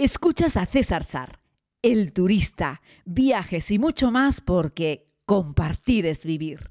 Escuchas 0.00 0.56
a 0.56 0.64
César 0.64 1.02
Sar, 1.02 1.40
el 1.82 2.12
turista, 2.12 2.82
viajes 3.04 3.68
y 3.72 3.80
mucho 3.80 4.12
más 4.12 4.40
porque 4.40 5.10
compartir 5.26 6.06
es 6.06 6.24
vivir. 6.24 6.70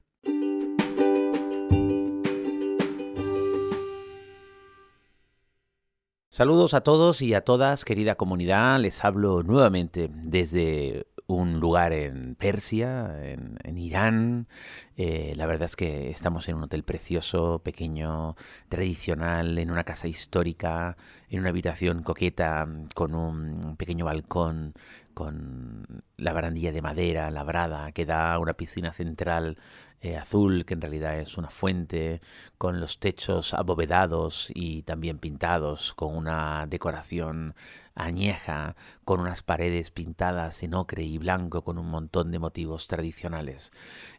Saludos 6.30 6.74
a 6.74 6.80
todos 6.80 7.22
y 7.22 7.34
a 7.34 7.42
todas, 7.42 7.84
querida 7.84 8.16
comunidad. 8.16 8.80
Les 8.80 9.04
hablo 9.04 9.44
nuevamente 9.44 10.10
desde 10.10 11.06
un 11.28 11.60
lugar 11.60 11.94
en 11.94 12.36
Persia, 12.36 13.16
en, 13.22 13.78
Irán. 13.78 14.48
Eh, 14.96 15.34
la 15.36 15.46
verdad 15.46 15.66
es 15.66 15.76
que 15.76 16.10
estamos 16.10 16.48
en 16.50 16.56
un 16.56 16.64
hotel 16.64 16.84
precioso, 16.84 17.60
pequeño, 17.64 18.36
tradicional, 18.70 19.58
en 19.60 19.70
una 19.72 19.84
casa 19.84 20.08
histórica, 20.08 20.98
en 21.30 21.42
una 21.42 21.50
habitación 21.50 22.04
coqueta, 22.04 22.68
con 22.96 23.14
un 23.14 23.76
pequeño 23.78 24.06
balcón, 24.06 24.74
con 25.18 26.04
la 26.16 26.32
barandilla 26.32 26.72
de 26.72 26.84
madera 26.84 27.32
labrada 27.32 27.92
que 27.92 28.06
da 28.06 28.36
a 28.36 28.38
una 28.38 28.54
piscina 28.54 28.92
central 28.92 29.58
eh, 30.00 30.16
azul, 30.16 30.64
que 30.64 30.76
en 30.76 30.82
realidad 30.82 31.18
es 31.18 31.40
una 31.40 31.50
fuente, 31.50 32.22
con 32.60 32.80
los 32.80 33.00
techos 33.00 33.56
abovedados 33.56 34.52
y 34.54 34.84
también 34.84 35.18
pintados, 35.18 35.96
con 35.96 36.16
una 36.16 36.68
decoración 36.68 37.56
añeja, 37.96 38.76
con 39.06 39.20
unas 39.20 39.42
paredes 39.42 39.90
pintadas 39.90 40.62
en 40.62 40.76
ocre 40.76 41.04
y 41.04 41.18
blanco, 41.18 41.64
con 41.64 41.80
un 41.80 41.90
montón 41.90 42.32
de 42.32 42.38
motivos 42.38 42.86
tradicionales. 42.86 43.72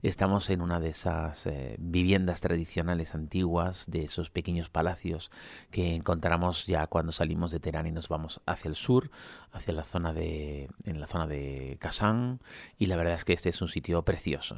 Estamos 0.02 0.50
en 0.50 0.62
una 0.62 0.80
de 0.80 0.88
esas 0.88 1.46
eh, 1.46 1.76
viviendas 1.78 2.40
tradicionales 2.40 3.14
antiguas, 3.14 3.86
de 3.88 4.02
esos 4.02 4.30
pequeños 4.30 4.70
palacios 4.70 5.30
que 5.70 5.94
encontramos 5.94 6.66
ya 6.66 6.88
cuando 6.88 7.12
salimos 7.12 7.52
de 7.52 7.60
Teherán 7.60 7.86
y 7.86 7.92
nos 7.92 8.08
vamos 8.08 8.40
hacia 8.46 8.68
el 8.68 8.74
sur, 8.74 9.12
hacia 9.52 9.74
la 9.74 9.84
zona 9.84 10.12
de, 10.12 10.68
en 10.88 11.00
la 11.00 11.06
zona 11.06 11.26
de 11.26 11.76
Kazán, 11.80 12.40
y 12.78 12.86
la 12.86 12.96
verdad 12.96 13.14
es 13.14 13.24
que 13.24 13.32
este 13.32 13.48
es 13.50 13.60
un 13.62 13.68
sitio 13.68 14.02
precioso. 14.02 14.56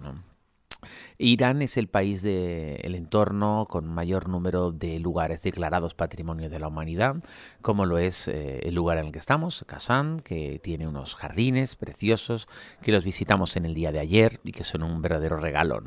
Irán 1.18 1.62
es 1.62 1.76
el 1.76 1.88
país 1.88 2.22
del 2.22 2.94
entorno 2.94 3.66
con 3.68 3.86
mayor 3.86 4.28
número 4.28 4.72
de 4.72 4.98
lugares 4.98 5.42
declarados 5.42 5.94
Patrimonio 5.94 6.48
de 6.48 6.58
la 6.58 6.68
Humanidad, 6.68 7.16
como 7.60 7.86
lo 7.86 7.98
es 7.98 8.28
eh, 8.28 8.60
el 8.62 8.74
lugar 8.74 8.98
en 8.98 9.06
el 9.06 9.12
que 9.12 9.18
estamos, 9.18 9.64
Kazán, 9.66 10.20
que 10.20 10.58
tiene 10.62 10.88
unos 10.88 11.14
jardines 11.14 11.76
preciosos 11.76 12.48
que 12.82 12.92
los 12.92 13.04
visitamos 13.04 13.56
en 13.56 13.66
el 13.66 13.74
día 13.74 13.92
de 13.92 14.00
ayer 14.00 14.40
y 14.44 14.52
que 14.52 14.64
son 14.64 14.82
un 14.82 15.02
verdadero 15.02 15.36
regalo, 15.36 15.82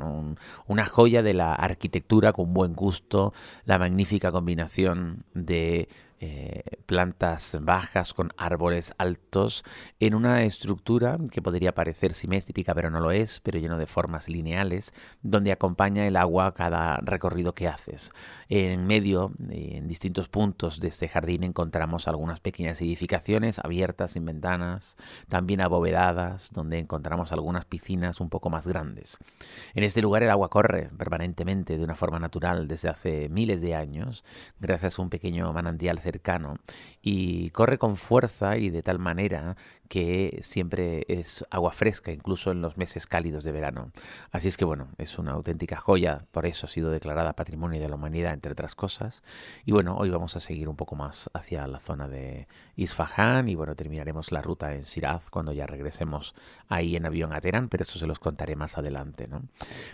una 0.66 0.86
joya 0.86 1.22
de 1.22 1.34
la 1.34 1.54
arquitectura 1.54 2.32
con 2.32 2.54
buen 2.54 2.74
gusto, 2.74 3.32
la 3.64 3.78
magnífica 3.78 4.30
combinación 4.30 5.24
de 5.34 5.88
eh, 6.20 6.62
plantas 6.86 7.58
bajas 7.60 8.14
con 8.14 8.32
árboles 8.36 8.94
altos 8.98 9.64
en 10.00 10.14
una 10.14 10.42
estructura 10.44 11.18
que 11.30 11.42
podría 11.42 11.74
parecer 11.74 12.14
simétrica 12.14 12.74
pero 12.74 12.90
no 12.90 13.00
lo 13.00 13.10
es, 13.10 13.40
pero 13.40 13.58
lleno 13.58 13.78
de 13.78 13.86
formas 13.86 14.28
lineales, 14.28 14.92
donde 15.22 15.52
acompaña 15.52 16.06
el 16.06 16.16
agua 16.16 16.52
cada 16.52 16.96
recorrido 16.98 17.54
que 17.54 17.68
haces. 17.68 18.12
En 18.48 18.86
medio, 18.86 19.32
en 19.48 19.88
distintos 19.88 20.28
puntos 20.28 20.80
de 20.80 20.88
este 20.88 21.08
jardín 21.08 21.44
encontramos 21.44 22.08
algunas 22.08 22.40
pequeñas 22.40 22.80
edificaciones 22.80 23.58
abiertas 23.58 24.12
sin 24.12 24.24
ventanas, 24.24 24.96
también 25.28 25.60
abovedadas, 25.60 26.50
donde 26.52 26.78
encontramos 26.78 27.32
algunas 27.32 27.64
piscinas 27.64 28.20
un 28.20 28.30
poco 28.30 28.50
más 28.50 28.66
grandes. 28.66 29.18
En 29.74 29.84
este 29.84 30.02
lugar 30.02 30.22
el 30.22 30.30
agua 30.30 30.50
corre 30.50 30.90
permanentemente 30.96 31.76
de 31.76 31.84
una 31.84 31.94
forma 31.94 32.18
natural 32.18 32.68
desde 32.68 32.88
hace 32.88 33.28
miles 33.28 33.60
de 33.60 33.74
años, 33.74 34.24
gracias 34.60 34.98
a 34.98 35.02
un 35.02 35.10
pequeño 35.10 35.52
manantial 35.52 35.98
cercano 36.04 36.58
y 37.02 37.50
corre 37.50 37.78
con 37.78 37.96
fuerza 37.96 38.56
y 38.56 38.70
de 38.70 38.82
tal 38.82 38.98
manera 39.00 39.56
que 39.88 40.40
siempre 40.42 41.04
es 41.08 41.44
agua 41.50 41.72
fresca, 41.72 42.10
incluso 42.10 42.50
en 42.50 42.62
los 42.62 42.76
meses 42.76 43.06
cálidos 43.06 43.44
de 43.44 43.52
verano. 43.52 43.90
Así 44.32 44.48
es 44.48 44.56
que 44.56 44.64
bueno, 44.64 44.88
es 44.98 45.18
una 45.18 45.32
auténtica 45.32 45.76
joya, 45.76 46.24
por 46.32 46.46
eso 46.46 46.66
ha 46.66 46.68
sido 46.68 46.90
declarada 46.90 47.34
Patrimonio 47.34 47.80
de 47.80 47.88
la 47.88 47.94
Humanidad, 47.94 48.32
entre 48.32 48.52
otras 48.52 48.74
cosas. 48.74 49.22
Y 49.64 49.72
bueno, 49.72 49.96
hoy 49.96 50.10
vamos 50.10 50.36
a 50.36 50.40
seguir 50.40 50.68
un 50.68 50.76
poco 50.76 50.96
más 50.96 51.30
hacia 51.32 51.66
la 51.66 51.80
zona 51.80 52.08
de 52.08 52.48
Isfahan 52.76 53.48
y 53.48 53.54
bueno, 53.54 53.74
terminaremos 53.74 54.32
la 54.32 54.42
ruta 54.42 54.74
en 54.74 54.82
Shiraz 54.82 55.30
cuando 55.30 55.52
ya 55.52 55.66
regresemos 55.66 56.34
ahí 56.68 56.96
en 56.96 57.06
avión 57.06 57.32
a 57.32 57.40
Teherán, 57.40 57.68
pero 57.68 57.82
eso 57.82 57.98
se 57.98 58.06
los 58.06 58.18
contaré 58.18 58.56
más 58.56 58.78
adelante. 58.78 59.28
¿no? 59.28 59.42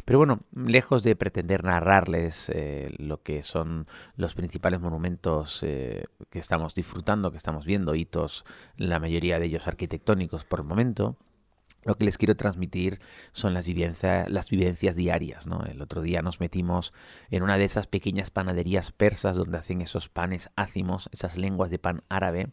Pero 0.05 0.19
bueno, 0.19 0.41
lejos 0.55 1.03
de 1.03 1.17
pretender 1.17 1.65
narrarles 1.65 2.51
eh, 2.55 2.95
lo 2.99 3.23
que 3.23 3.43
son 3.43 3.87
los 4.17 4.35
principales 4.35 4.81
monumentos 4.81 5.63
eh, 5.63 6.00
que 6.31 6.39
estamos 6.39 6.75
disfrutando, 6.75 7.31
que 7.31 7.37
estamos 7.37 7.67
viendo, 7.67 7.95
hitos, 7.95 8.45
la 8.77 9.01
mayoría 9.01 9.39
de 9.39 9.47
ellos 9.47 9.67
arquitectónicos 9.67 10.45
por 10.45 10.61
el 10.61 10.67
momento, 10.67 11.17
lo 11.83 11.95
que 11.97 12.05
les 12.05 12.19
quiero 12.19 12.35
transmitir 12.35 13.01
son 13.33 13.55
las, 13.55 13.67
las 14.29 14.51
vivencias 14.51 14.97
diarias. 14.97 15.47
El 15.69 15.83
otro 15.83 16.03
día 16.03 16.23
nos 16.23 16.41
metimos 16.41 16.93
en 17.31 17.43
una 17.43 17.59
de 17.59 17.65
esas 17.65 17.87
pequeñas 17.87 18.31
panaderías 18.31 18.93
persas 18.93 19.37
donde 19.37 19.59
hacen 19.59 19.81
esos 19.81 20.09
panes 20.09 20.51
ácimos, 20.57 21.09
esas 21.13 21.37
lenguas 21.37 21.71
de 21.71 21.79
pan 21.79 22.03
árabe 22.09 22.51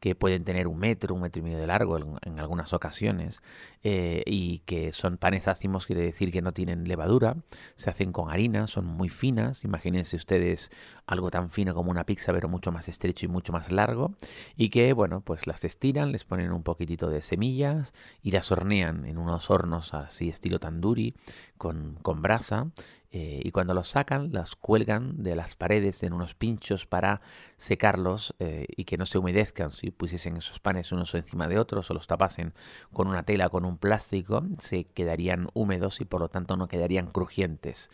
que 0.00 0.14
pueden 0.14 0.44
tener 0.44 0.66
un 0.68 0.78
metro, 0.78 1.14
un 1.14 1.22
metro 1.22 1.40
y 1.40 1.44
medio 1.44 1.58
de 1.58 1.66
largo 1.66 1.98
en, 2.22 2.38
algunas 2.40 2.72
ocasiones 2.72 3.40
eh, 3.82 4.22
y 4.26 4.60
que 4.60 4.92
son 4.92 5.16
panes 5.16 5.48
ácimos, 5.48 5.86
quiere 5.86 6.02
decir 6.02 6.32
que 6.32 6.42
no 6.42 6.52
tienen 6.52 6.88
levadura, 6.88 7.36
se 7.76 7.90
hacen 7.90 8.12
con 8.12 8.30
harina, 8.30 8.66
son 8.66 8.86
muy 8.86 9.08
finas. 9.08 9.64
Imagínense 9.64 10.16
ustedes 10.16 10.70
algo 11.06 11.30
tan 11.30 11.50
fino 11.50 11.74
como 11.74 11.90
una 11.90 12.04
pizza, 12.04 12.32
pero 12.32 12.48
mucho 12.48 12.72
más 12.72 12.88
estrecho 12.88 13.26
y 13.26 13.28
mucho 13.28 13.52
más 13.52 13.70
largo 13.70 14.14
y 14.56 14.70
que, 14.70 14.92
bueno, 14.92 15.20
pues 15.20 15.46
las 15.46 15.64
estiran, 15.64 16.12
les 16.12 16.24
ponen 16.24 16.52
un 16.52 16.62
poquitito 16.62 17.10
de 17.10 17.22
semillas 17.22 17.92
y 18.22 18.30
las 18.30 18.50
en 18.70 19.18
unos 19.18 19.50
hornos 19.50 19.94
así 19.94 20.28
estilo 20.28 20.60
tandoori 20.60 21.14
con, 21.58 21.96
con 22.02 22.22
brasa 22.22 22.68
eh, 23.14 23.42
y 23.44 23.50
cuando 23.50 23.74
los 23.74 23.88
sacan 23.88 24.32
las 24.32 24.56
cuelgan 24.56 25.22
de 25.22 25.36
las 25.36 25.54
paredes 25.54 26.02
en 26.02 26.14
unos 26.14 26.34
pinchos 26.34 26.86
para 26.86 27.20
secarlos 27.58 28.34
eh, 28.38 28.64
y 28.74 28.84
que 28.84 28.96
no 28.96 29.04
se 29.04 29.18
humedezcan. 29.18 29.70
Si 29.70 29.90
pusiesen 29.90 30.38
esos 30.38 30.60
panes 30.60 30.92
unos 30.92 31.14
encima 31.14 31.46
de 31.46 31.58
otros 31.58 31.90
o 31.90 31.94
los 31.94 32.06
tapasen 32.06 32.54
con 32.90 33.08
una 33.08 33.22
tela, 33.22 33.50
con 33.50 33.66
un 33.66 33.76
plástico, 33.76 34.42
se 34.58 34.84
quedarían 34.84 35.48
húmedos 35.52 36.00
y 36.00 36.06
por 36.06 36.22
lo 36.22 36.28
tanto 36.30 36.56
no 36.56 36.68
quedarían 36.68 37.06
crujientes. 37.06 37.90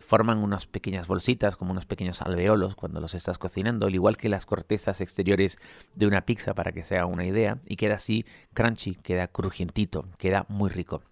Forman 0.00 0.38
unas 0.38 0.66
pequeñas 0.66 1.06
bolsitas 1.06 1.56
como 1.56 1.72
unos 1.72 1.84
pequeños 1.84 2.22
alveolos 2.22 2.76
cuando 2.76 3.00
los 3.00 3.14
estás 3.14 3.36
cocinando, 3.36 3.86
al 3.86 3.94
igual 3.94 4.16
que 4.16 4.30
las 4.30 4.46
cortezas 4.46 5.02
exteriores 5.02 5.58
de 5.94 6.06
una 6.06 6.24
pizza 6.24 6.54
para 6.54 6.72
que 6.72 6.82
sea 6.82 7.04
una 7.04 7.26
idea, 7.26 7.58
y 7.66 7.76
queda 7.76 7.96
así 7.96 8.24
crunchy, 8.54 8.94
queda 8.96 9.28
crujientito, 9.28 10.08
queda 10.18 10.46
muy 10.48 10.70
rico. 10.70 11.02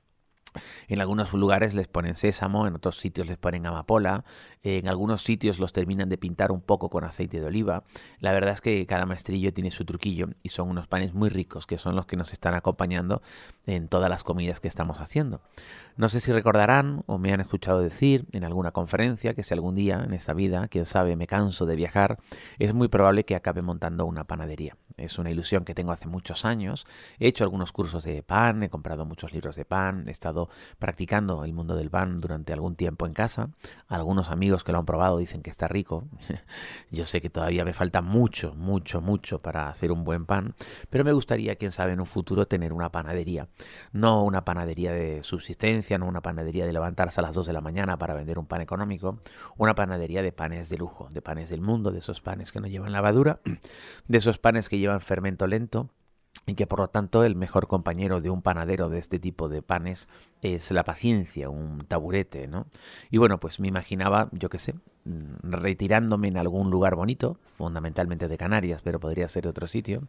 En 0.89 1.01
algunos 1.01 1.33
lugares 1.33 1.75
les 1.75 1.89
ponen 1.89 2.17
sésamo, 2.17 2.67
en 2.67 2.75
otros 2.75 2.99
sitios 2.99 3.27
les 3.27 3.37
ponen 3.37 3.67
amapola, 3.67 4.25
en 4.63 4.89
algunos 4.89 5.23
sitios 5.23 5.59
los 5.59 5.73
terminan 5.73 6.09
de 6.09 6.19
pintar 6.19 6.53
un 6.53 6.61
poco 6.61 6.91
con 6.91 7.05
aceite 7.05 7.41
de 7.41 7.47
oliva. 7.47 7.85
La 8.21 8.33
verdad 8.33 8.55
es 8.55 8.61
que 8.61 8.87
cada 8.87 9.07
maestrillo 9.07 9.53
tiene 9.53 9.71
su 9.71 9.85
truquillo 9.85 10.29
y 10.43 10.51
son 10.51 10.69
unos 10.69 10.87
panes 10.87 11.15
muy 11.15 11.29
ricos 11.29 11.67
que 11.67 11.79
son 11.79 11.97
los 11.97 12.07
que 12.07 12.17
nos 12.17 12.33
están 12.33 12.55
acompañando 12.55 13.23
en 13.67 13.89
todas 13.89 14.11
las 14.11 14.25
comidas 14.25 14.61
que 14.61 14.69
estamos 14.69 15.01
haciendo. 15.01 15.41
No 15.97 16.09
sé 16.09 16.21
si 16.21 16.33
recordarán 16.33 17.05
o 17.07 17.19
me 17.19 17.33
han 17.33 17.41
escuchado 17.41 17.81
decir 17.81 18.27
en 18.33 18.45
alguna 18.45 18.73
conferencia 18.73 19.35
que 19.35 19.43
si 19.43 19.55
algún 19.55 19.75
día 19.75 20.03
en 20.05 20.13
esta 20.13 20.35
vida, 20.35 20.69
quién 20.69 20.87
sabe, 20.87 21.17
me 21.17 21.27
canso 21.27 21.67
de 21.67 21.77
viajar, 21.77 22.19
es 22.59 22.75
muy 22.75 22.89
probable 22.89 23.25
que 23.25 23.37
acabe 23.37 23.63
montando 23.63 24.05
una 24.07 24.25
panadería. 24.25 24.77
Es 24.97 25.19
una 25.19 25.31
ilusión 25.31 25.65
que 25.65 25.75
tengo 25.75 25.93
hace 25.93 26.09
muchos 26.09 26.45
años. 26.45 26.87
He 27.19 27.29
hecho 27.29 27.45
algunos 27.45 27.73
cursos 27.73 28.05
de 28.05 28.23
pan, 28.23 28.63
he 28.63 28.71
comprado 28.71 29.05
muchos 29.05 29.33
libros 29.33 29.57
de 29.57 29.65
pan, 29.65 30.05
he 30.07 30.11
estado 30.11 30.44
practicando 30.79 31.45
el 31.45 31.53
mundo 31.53 31.77
del 31.77 31.91
pan 31.91 32.17
durante 32.19 32.53
algún 32.53 32.77
tiempo 32.77 33.07
en 33.07 33.13
casa. 33.13 33.51
Algunos 33.89 34.31
amigos 34.31 34.65
que 34.65 34.73
lo 34.73 34.79
han 34.79 34.87
probado 34.87 35.19
dicen 35.19 35.43
que 35.43 35.51
está 35.51 35.69
rico. 35.69 36.05
Yo 36.91 37.07
sé 37.07 37.21
que 37.21 37.31
todavía 37.31 37.65
me 37.65 37.73
falta 37.73 38.03
mucho, 38.03 38.55
mucho, 38.55 39.01
mucho 39.01 39.41
para 39.41 39.69
hacer 39.69 39.93
un 39.93 40.05
buen 40.05 40.27
pan, 40.27 40.55
pero 40.91 41.05
me 41.05 41.13
gustaría, 41.13 41.57
quién 41.57 41.73
sabe, 41.73 41.93
en 41.93 42.01
un 42.01 42.07
futuro 42.07 42.47
tener 42.47 42.73
una 42.73 42.91
panadería. 42.91 43.49
No 43.93 44.25
una 44.25 44.45
panadería 44.45 44.93
de 44.93 45.23
subsistencia, 45.23 45.99
no 45.99 46.07
una 46.07 46.21
panadería 46.21 46.67
de 46.67 46.73
levantarse 46.73 47.21
a 47.21 47.23
las 47.23 47.35
2 47.35 47.47
de 47.47 47.53
la 47.53 47.61
mañana 47.61 47.99
para 47.99 48.15
vender 48.15 48.39
un 48.39 48.47
pan 48.47 48.61
económico, 48.61 49.19
una 49.57 49.75
panadería 49.75 50.23
de 50.23 50.33
panes 50.33 50.69
de 50.69 50.79
lujo, 50.79 51.09
de 51.11 51.23
panes 51.23 51.51
del 51.51 51.61
mundo, 51.61 51.91
de 51.91 51.99
esos 51.99 52.21
panes 52.21 52.53
que 52.53 52.61
no 52.61 52.67
llevan 52.67 52.93
lavadura, 52.93 53.41
de 54.09 54.19
esos 54.19 54.39
panes 54.39 54.69
que 54.69 54.79
llevan 54.79 55.01
fermento 55.01 55.47
lento 55.47 55.91
y 56.47 56.55
que 56.55 56.67
por 56.67 56.81
lo 56.81 56.89
tanto 56.89 57.25
el 57.25 57.37
mejor 57.37 57.69
compañero 57.69 58.21
de 58.21 58.31
un 58.31 58.43
panadero 58.43 58.91
de 58.91 58.99
este 58.99 59.19
tipo 59.19 59.49
de 59.49 59.63
panes 59.63 60.09
es 60.43 60.71
la 60.73 60.85
paciencia, 60.85 61.49
un 61.49 61.87
taburete, 61.87 62.49
¿no? 62.49 62.67
Y 63.11 63.17
bueno, 63.17 63.41
pues 63.41 63.61
me 63.61 63.69
imaginaba, 63.69 64.29
yo 64.33 64.51
qué 64.51 64.59
sé, 64.59 64.75
mm, 65.05 65.53
retirándome 65.53 66.29
en 66.29 66.37
algún 66.37 66.71
lugar 66.71 66.97
bonito, 66.97 67.39
fundamentalmente 67.57 68.29
de 68.29 68.37
Canarias, 68.37 68.83
pero 68.83 69.01
podría 69.01 69.27
ser 69.29 69.45
de 69.45 69.49
otro 69.51 69.67
sitio, 69.67 70.03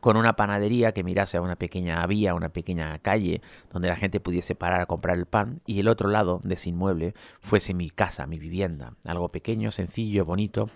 con 0.00 0.16
una 0.16 0.34
panadería 0.34 0.92
que 0.92 1.04
mirase 1.04 1.36
a 1.36 1.42
una 1.42 1.56
pequeña 1.56 2.06
vía, 2.06 2.34
una 2.34 2.48
pequeña 2.48 2.98
calle, 3.00 3.42
donde 3.70 3.88
la 3.88 3.96
gente 3.96 4.18
pudiese 4.18 4.54
parar 4.54 4.80
a 4.80 4.86
comprar 4.86 5.18
el 5.18 5.26
pan, 5.26 5.60
y 5.66 5.80
el 5.80 5.88
otro 5.88 6.08
lado 6.08 6.40
de 6.42 6.54
ese 6.54 6.70
inmueble 6.70 7.14
fuese 7.40 7.74
mi 7.74 7.90
casa, 7.90 8.26
mi 8.26 8.38
vivienda, 8.38 8.94
algo 9.04 9.28
pequeño, 9.28 9.70
sencillo, 9.70 10.24
bonito. 10.24 10.70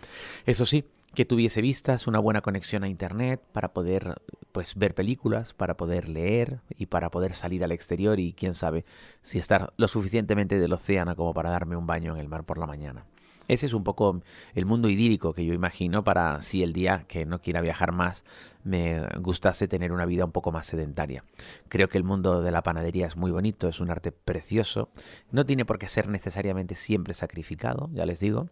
Eso 0.45 0.67
sí, 0.67 0.85
que 1.17 1.25
tuviese 1.25 1.63
vistas, 1.63 2.07
una 2.07 2.19
buena 2.19 2.43
conexión 2.43 2.85
a 2.85 2.89
internet 2.89 3.43
para 3.53 3.73
poder 3.73 4.21
pues 4.53 4.75
ver 4.75 4.95
películas, 4.95 5.55
para 5.55 5.75
poder 5.75 6.11
leer 6.11 6.61
y 6.77 6.87
para 6.87 7.11
poder 7.11 7.33
salir 7.33 7.65
al 7.65 7.73
exterior 7.73 8.21
y 8.21 8.35
quién 8.35 8.55
sabe 8.55 8.85
si 9.23 9.39
estar 9.39 9.73
lo 9.79 9.89
suficientemente 9.89 10.59
del 10.59 10.75
océano 10.75 11.17
como 11.17 11.33
para 11.33 11.49
darme 11.49 11.75
un 11.75 11.87
baño 11.87 12.13
en 12.13 12.21
el 12.21 12.29
mar 12.29 12.45
por 12.45 12.59
la 12.59 12.67
mañana. 12.67 13.07
Ese 13.49 13.65
es 13.65 13.73
un 13.73 13.83
poco 13.83 14.21
el 14.55 14.67
mundo 14.67 14.91
idílico 14.91 15.33
que 15.33 15.47
yo 15.47 15.55
imagino 15.55 16.05
para 16.05 16.43
si 16.43 16.63
el 16.63 16.75
día 16.75 17.07
que 17.09 17.25
no 17.25 17.41
quiera 17.41 17.63
viajar 17.63 17.93
más 17.93 18.27
me 18.63 19.07
gustase 19.19 19.69
tener 19.69 19.93
una 19.93 20.05
vida 20.05 20.27
un 20.27 20.33
poco 20.33 20.53
más 20.53 20.67
sedentaria. 20.67 21.25
Creo 21.69 21.89
que 21.89 21.97
el 21.97 22.05
mundo 22.05 22.43
de 22.43 22.51
la 22.51 22.63
panadería 22.63 23.07
es 23.07 23.17
muy 23.17 23.31
bonito, 23.31 23.69
es 23.69 23.81
un 23.81 23.91
arte 23.91 24.13
precioso, 24.13 24.91
no 25.31 25.47
tiene 25.47 25.65
por 25.65 25.79
qué 25.79 25.89
ser 25.89 26.09
necesariamente 26.09 26.75
siempre 26.75 27.15
sacrificado, 27.15 27.89
ya 27.95 28.05
les 28.05 28.21
digo. 28.21 28.51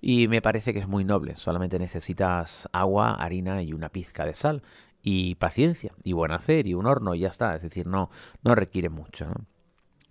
Y 0.00 0.28
me 0.28 0.42
parece 0.42 0.72
que 0.72 0.80
es 0.80 0.88
muy 0.88 1.04
noble, 1.04 1.36
solamente 1.36 1.78
necesitas 1.78 2.68
agua, 2.72 3.14
harina 3.14 3.62
y 3.62 3.72
una 3.72 3.88
pizca 3.88 4.24
de 4.24 4.34
sal 4.34 4.62
y 5.02 5.34
paciencia 5.36 5.92
y 6.04 6.12
buen 6.12 6.32
hacer 6.32 6.66
y 6.66 6.74
un 6.74 6.86
horno 6.86 7.14
y 7.14 7.20
ya 7.20 7.28
está, 7.28 7.56
es 7.56 7.62
decir, 7.62 7.86
no 7.86 8.10
no 8.42 8.54
requiere 8.54 8.88
mucho, 8.88 9.26
¿no? 9.26 9.46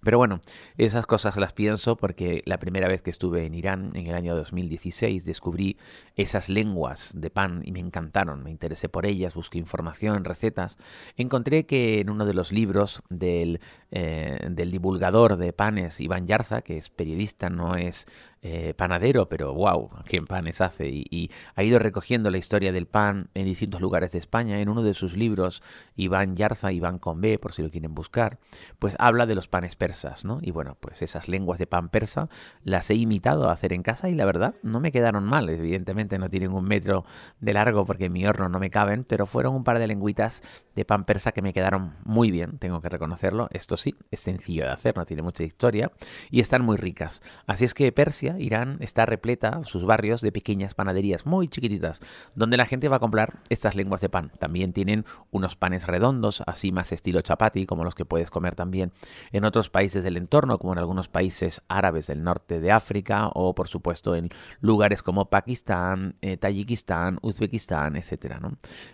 Pero 0.04 0.18
bueno, 0.18 0.42
esas 0.78 1.06
cosas 1.06 1.38
las 1.38 1.54
pienso 1.54 1.96
porque 1.96 2.42
la 2.46 2.58
primera 2.58 2.88
vez 2.88 3.04
que 3.04 3.12
estuve 3.12 3.46
en 3.46 3.54
Irán, 3.54 3.92
en 3.94 4.08
el 4.08 4.16
año 4.16 4.36
2016, 4.36 5.26
descubrí 5.26 5.78
esas 6.16 6.50
lenguas 6.50 7.12
de 7.16 7.30
pan 7.30 7.62
y 7.64 7.72
me 7.72 7.80
encantaron. 7.80 8.44
Me 8.44 8.50
interesé 8.50 8.90
por 8.90 9.06
ellas, 9.06 9.36
busqué 9.36 9.60
información, 9.60 10.26
recetas. 10.26 10.80
Encontré 11.18 11.68
que 11.68 12.00
en 12.00 12.10
uno 12.10 12.26
de 12.26 12.34
los 12.34 12.52
libros 12.52 13.04
del, 13.10 13.60
eh, 13.92 14.40
del 14.50 14.72
divulgador 14.72 15.38
de 15.38 15.54
panes, 15.54 16.02
Iván 16.02 16.26
Yarza, 16.26 16.64
que 16.64 16.80
es 16.80 16.90
periodista, 16.90 17.52
no 17.52 17.76
es 17.76 18.08
eh, 18.44 18.74
panadero, 18.76 19.30
pero 19.30 19.54
wow, 19.54 19.90
qué 20.08 20.20
panes 20.22 20.62
hace. 20.62 20.88
Y, 20.90 21.30
ha 21.56 21.64
ido 21.64 21.78
recogiendo 21.78 22.32
la 22.32 22.40
historia 22.40 22.72
del 22.72 22.88
pan 22.88 23.30
en 23.36 23.46
distintos 23.46 23.82
lugares 23.82 24.14
de 24.14 24.20
España. 24.20 24.60
En 24.60 24.70
uno 24.70 24.82
de 24.82 24.96
sus 24.96 25.16
libros, 25.16 25.62
Iván 25.96 26.36
Yarza, 26.36 26.72
Iván 26.72 26.98
con 26.98 27.22
por 27.40 27.54
si 27.54 27.62
lo 27.62 27.70
quieren 27.70 27.94
buscar, 27.94 28.40
pues 28.80 28.96
habla 28.98 29.28
de 29.28 29.36
los 29.36 29.48
panes 29.48 29.76
persas, 29.76 30.26
¿no? 30.26 30.40
Y 30.42 30.50
bueno, 30.50 30.76
pues 30.80 31.04
esas 31.04 31.28
lenguas 31.28 31.60
de 31.60 31.68
pan 31.68 31.90
persa 31.90 32.30
las 32.64 32.90
he 32.90 32.96
imitado 32.96 33.48
a 33.48 33.52
hacer 33.52 33.74
en 33.74 33.84
casa 33.84 34.10
y 34.10 34.16
la 34.16 34.26
verdad 34.26 34.56
no 34.64 34.80
me 34.80 34.92
quedaron 34.92 35.24
mal. 35.24 35.48
Evidentemente 35.48 36.18
no 36.18 36.28
tienen 36.28 36.52
un 36.52 36.66
metro 36.66 37.06
de 37.40 37.54
largo 37.54 37.86
porque 37.86 38.06
en 38.06 38.14
mi 38.14 38.26
horno 38.26 38.50
no 38.50 38.60
me 38.60 38.72
caben, 38.72 39.04
pero 39.04 39.28
fueron 39.28 39.54
un 39.54 39.64
par 39.64 39.78
de 39.78 39.86
lengüitas 39.86 40.42
de 40.76 40.84
pan 40.84 41.06
persa 41.06 41.32
que 41.32 41.44
me 41.44 41.54
quedaron 41.54 41.94
muy 42.06 42.32
bien, 42.32 42.58
tengo 42.58 42.82
que 42.82 42.90
reconocerlo. 42.90 43.50
Esto 43.52 43.78
sí, 43.78 43.94
es 44.10 44.22
sencillo 44.22 44.66
de 44.66 44.72
hacer, 44.72 44.98
no 44.98 45.06
tiene 45.06 45.22
mucha 45.22 45.44
historia 45.44 45.92
y 46.32 46.40
están 46.40 46.64
muy 46.64 46.78
ricas. 46.78 47.22
Así 47.46 47.66
es 47.66 47.76
que 47.76 47.92
Persia 47.92 48.31
Irán, 48.40 48.78
está 48.80 49.06
repleta, 49.06 49.64
sus 49.64 49.86
barrios, 49.86 50.22
de 50.22 50.32
pequeñas 50.32 50.74
panaderías 50.74 51.26
muy 51.26 51.48
chiquititas, 51.48 52.00
donde 52.36 52.58
la 52.58 52.66
gente 52.66 52.90
va 52.90 52.98
a 52.98 53.00
comprar 53.00 53.40
estas 53.50 53.76
lenguas 53.76 54.02
de 54.02 54.10
pan. 54.10 54.32
También 54.40 54.74
tienen 54.74 55.06
unos 55.32 55.56
panes 55.56 55.88
redondos, 55.88 56.44
así 56.46 56.72
más 56.72 56.92
estilo 56.92 57.22
chapati, 57.22 57.66
como 57.66 57.84
los 57.84 57.96
que 57.96 58.06
puedes 58.06 58.30
comer 58.30 58.56
también 58.56 58.92
en 59.32 59.46
otros 59.46 59.70
países 59.70 60.04
del 60.04 60.18
entorno, 60.18 60.58
como 60.58 60.74
en 60.74 60.80
algunos 60.80 61.08
países 61.08 61.62
árabes 61.68 62.08
del 62.08 62.24
norte 62.24 62.60
de 62.60 62.72
África, 62.72 63.30
o 63.34 63.56
por 63.56 63.68
supuesto 63.68 64.16
en 64.16 64.30
lugares 64.60 65.04
como 65.04 65.30
Pakistán, 65.30 66.16
eh, 66.22 66.38
Tayikistán, 66.38 67.20
Uzbekistán, 67.22 67.96
etc. 67.96 68.36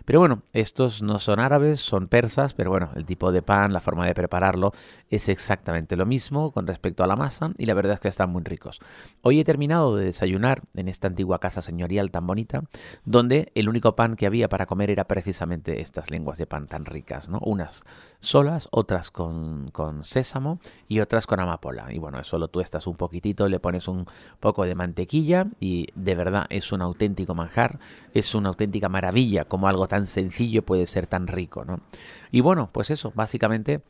Pero 0.04 0.20
bueno, 0.20 0.42
estos 0.52 1.02
no 1.02 1.18
son 1.18 1.40
árabes, 1.40 1.80
son 1.80 2.08
persas, 2.08 2.54
pero 2.54 2.70
bueno, 2.70 2.90
el 2.94 3.04
tipo 3.04 3.32
de 3.32 3.42
pan, 3.42 3.72
la 3.72 3.80
forma 3.80 4.06
de 4.06 4.14
prepararlo 4.14 4.72
es 5.10 5.28
exactamente 5.28 5.96
lo 5.96 6.06
mismo 6.06 6.52
con 6.52 6.66
respecto 6.66 7.04
a 7.04 7.06
la 7.06 7.16
masa 7.16 7.52
y 7.58 7.66
la 7.66 7.74
verdad 7.74 7.94
es 7.94 8.00
que 8.00 8.08
están 8.08 8.30
muy 8.30 8.42
ricos. 8.42 8.80
Hoy 9.30 9.40
he 9.40 9.44
terminado 9.44 9.94
de 9.94 10.06
desayunar 10.06 10.62
en 10.72 10.88
esta 10.88 11.06
antigua 11.06 11.38
casa 11.38 11.60
señorial 11.60 12.10
tan 12.10 12.26
bonita, 12.26 12.64
donde 13.04 13.52
el 13.54 13.68
único 13.68 13.94
pan 13.94 14.16
que 14.16 14.24
había 14.24 14.48
para 14.48 14.64
comer 14.64 14.88
era 14.88 15.04
precisamente 15.04 15.82
estas 15.82 16.10
lenguas 16.10 16.38
de 16.38 16.46
pan 16.46 16.66
tan 16.66 16.86
ricas, 16.86 17.28
¿no? 17.28 17.38
Unas 17.44 17.84
solas, 18.20 18.68
otras 18.70 19.10
con, 19.10 19.70
sésamo 20.00 20.60
y 20.88 21.00
otras 21.00 21.26
con 21.26 21.40
amapola. 21.40 21.92
Y 21.92 21.98
bueno, 21.98 22.18
eso 22.18 22.38
lo 22.38 22.48
tuestas 22.48 22.86
un 22.86 22.96
poquitito, 22.96 23.50
le 23.50 23.60
pones 23.60 23.86
un 23.86 24.06
poco 24.40 24.64
de 24.64 24.74
mantequilla 24.74 25.48
y 25.60 25.88
de 25.94 26.14
verdad 26.14 26.46
es 26.48 26.72
un 26.72 26.80
auténtico 26.80 27.34
manjar, 27.34 27.80
es 28.14 28.34
una 28.34 28.48
auténtica 28.48 28.88
maravilla 28.88 29.44
como 29.44 29.68
algo 29.68 29.88
tan 29.88 30.06
sencillo 30.06 30.64
puede 30.64 30.86
ser 30.86 31.06
tan 31.06 31.26
rico, 31.26 31.66
¿no? 31.66 31.80
Y 32.30 32.40
bueno, 32.40 32.70
pues 32.72 32.90
eso, 32.90 33.12
básicamente 33.14 33.82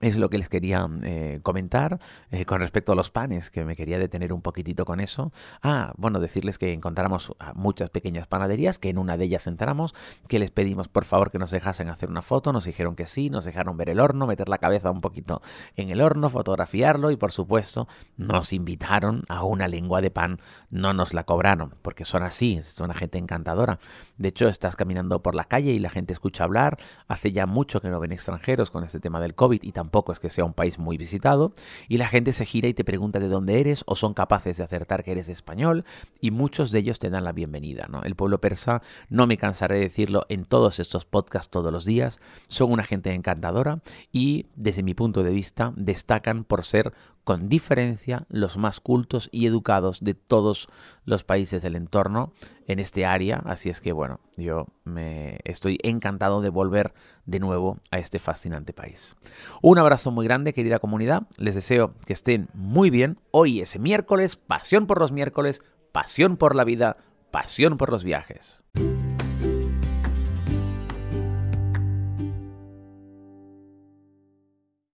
es 0.00 0.16
lo 0.16 0.30
que 0.30 0.38
les 0.38 0.48
quería 0.48 0.88
eh, 1.02 1.40
comentar 1.42 2.00
eh, 2.30 2.44
con 2.46 2.60
respecto 2.60 2.92
a 2.92 2.94
los 2.94 3.10
panes, 3.10 3.50
que 3.50 3.64
me 3.64 3.76
quería 3.76 3.98
detener 3.98 4.32
un 4.32 4.40
poquitito 4.40 4.84
con 4.84 4.98
eso. 5.00 5.32
Ah, 5.62 5.92
bueno, 5.96 6.20
decirles 6.20 6.58
que 6.58 6.72
encontramos 6.72 7.32
muchas 7.54 7.90
pequeñas 7.90 8.26
panaderías, 8.26 8.78
que 8.78 8.88
en 8.88 8.98
una 8.98 9.16
de 9.16 9.26
ellas 9.26 9.46
entramos, 9.46 9.94
que 10.26 10.38
les 10.38 10.50
pedimos 10.50 10.88
por 10.88 11.04
favor 11.04 11.30
que 11.30 11.38
nos 11.38 11.50
dejasen 11.50 11.90
hacer 11.90 12.08
una 12.08 12.22
foto, 12.22 12.52
nos 12.52 12.64
dijeron 12.64 12.96
que 12.96 13.06
sí, 13.06 13.28
nos 13.28 13.44
dejaron 13.44 13.76
ver 13.76 13.90
el 13.90 14.00
horno, 14.00 14.26
meter 14.26 14.48
la 14.48 14.58
cabeza 14.58 14.90
un 14.90 15.02
poquito 15.02 15.42
en 15.76 15.90
el 15.90 16.00
horno, 16.00 16.30
fotografiarlo 16.30 17.10
y 17.10 17.16
por 17.16 17.32
supuesto 17.32 17.86
nos 18.16 18.52
invitaron 18.52 19.22
a 19.28 19.44
una 19.44 19.68
lengua 19.68 20.00
de 20.00 20.10
pan, 20.10 20.40
no 20.70 20.94
nos 20.94 21.12
la 21.12 21.24
cobraron, 21.24 21.74
porque 21.82 22.04
son 22.04 22.22
así, 22.22 22.62
son 22.62 22.86
una 22.86 22.94
gente 22.94 23.18
encantadora. 23.18 23.78
De 24.16 24.28
hecho, 24.28 24.48
estás 24.48 24.76
caminando 24.76 25.22
por 25.22 25.34
la 25.34 25.44
calle 25.44 25.72
y 25.72 25.78
la 25.78 25.90
gente 25.90 26.12
escucha 26.12 26.44
hablar, 26.44 26.78
hace 27.06 27.32
ya 27.32 27.46
mucho 27.46 27.80
que 27.80 27.90
no 27.90 28.00
ven 28.00 28.12
extranjeros 28.12 28.70
con 28.70 28.84
este 28.84 29.00
tema 29.00 29.20
del 29.20 29.34
COVID 29.34 29.62
y 29.62 29.72
tampoco 29.72 29.89
tampoco 29.90 30.12
es 30.12 30.20
que 30.20 30.30
sea 30.30 30.44
un 30.44 30.54
país 30.54 30.78
muy 30.78 30.96
visitado, 30.96 31.52
y 31.88 31.98
la 31.98 32.06
gente 32.06 32.32
se 32.32 32.46
gira 32.46 32.68
y 32.68 32.74
te 32.74 32.84
pregunta 32.84 33.18
de 33.18 33.28
dónde 33.28 33.58
eres 33.58 33.82
o 33.86 33.96
son 33.96 34.14
capaces 34.14 34.56
de 34.56 34.62
acertar 34.62 35.02
que 35.02 35.10
eres 35.10 35.28
español 35.28 35.84
y 36.20 36.30
muchos 36.30 36.70
de 36.70 36.78
ellos 36.78 37.00
te 37.00 37.10
dan 37.10 37.24
la 37.24 37.32
bienvenida. 37.32 37.88
¿no? 37.90 38.02
El 38.04 38.14
pueblo 38.14 38.40
persa, 38.40 38.82
no 39.08 39.26
me 39.26 39.36
cansaré 39.36 39.74
de 39.76 39.80
decirlo 39.80 40.26
en 40.28 40.44
todos 40.44 40.78
estos 40.78 41.04
podcasts 41.04 41.50
todos 41.50 41.72
los 41.72 41.84
días, 41.84 42.20
son 42.46 42.70
una 42.70 42.84
gente 42.84 43.12
encantadora 43.12 43.80
y 44.12 44.46
desde 44.54 44.84
mi 44.84 44.94
punto 44.94 45.24
de 45.24 45.32
vista 45.32 45.72
destacan 45.74 46.44
por 46.44 46.64
ser 46.64 46.92
con 47.24 47.48
diferencia 47.48 48.26
los 48.28 48.56
más 48.56 48.80
cultos 48.80 49.28
y 49.32 49.46
educados 49.46 50.02
de 50.02 50.14
todos 50.14 50.68
los 51.04 51.24
países 51.24 51.62
del 51.62 51.76
entorno 51.76 52.32
en 52.66 52.78
este 52.78 53.04
área. 53.06 53.36
Así 53.44 53.68
es 53.68 53.80
que 53.80 53.92
bueno, 53.92 54.20
yo 54.36 54.66
me 54.84 55.38
estoy 55.44 55.78
encantado 55.82 56.40
de 56.40 56.48
volver 56.48 56.94
de 57.30 57.40
nuevo 57.40 57.78
a 57.90 57.98
este 57.98 58.18
fascinante 58.18 58.72
país. 58.72 59.16
Un 59.62 59.78
abrazo 59.78 60.10
muy 60.10 60.26
grande, 60.26 60.52
querida 60.52 60.80
comunidad. 60.80 61.22
Les 61.36 61.54
deseo 61.54 61.94
que 62.06 62.12
estén 62.12 62.48
muy 62.54 62.90
bien. 62.90 63.18
Hoy 63.30 63.60
es 63.60 63.78
miércoles, 63.78 64.36
pasión 64.36 64.86
por 64.86 65.00
los 65.00 65.12
miércoles, 65.12 65.62
pasión 65.92 66.36
por 66.36 66.56
la 66.56 66.64
vida, 66.64 66.96
pasión 67.30 67.78
por 67.78 67.90
los 67.90 68.04
viajes. 68.04 68.59